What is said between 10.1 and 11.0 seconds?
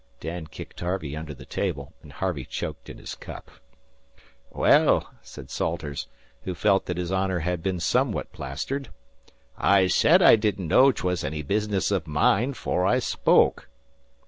I didn't know as